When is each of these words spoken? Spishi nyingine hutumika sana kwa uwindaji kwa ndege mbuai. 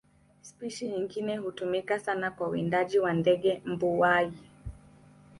Spishi 0.41 0.87
nyingine 0.87 1.37
hutumika 1.37 1.99
sana 1.99 2.31
kwa 2.31 2.47
uwindaji 2.47 2.99
kwa 2.99 3.13
ndege 3.13 3.61
mbuai. 3.65 4.31